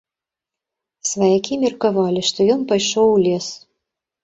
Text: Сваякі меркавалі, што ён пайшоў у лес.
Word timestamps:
Сваякі 1.09 1.59
меркавалі, 1.65 2.21
што 2.33 2.39
ён 2.57 2.61
пайшоў 2.73 3.07
у 3.15 3.23
лес. 3.29 3.47